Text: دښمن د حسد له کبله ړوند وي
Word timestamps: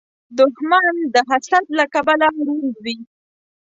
دښمن 0.37 0.95
د 1.13 1.15
حسد 1.29 1.65
له 1.77 1.85
کبله 1.93 2.27
ړوند 2.45 2.73
وي 2.83 2.97